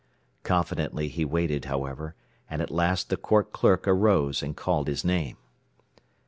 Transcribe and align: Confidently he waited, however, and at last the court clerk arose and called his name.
Confidently 0.41 1.09
he 1.09 1.23
waited, 1.23 1.65
however, 1.65 2.15
and 2.49 2.59
at 2.59 2.71
last 2.71 3.09
the 3.11 3.17
court 3.17 3.51
clerk 3.53 3.87
arose 3.87 4.41
and 4.41 4.57
called 4.57 4.87
his 4.87 5.05
name. 5.05 5.37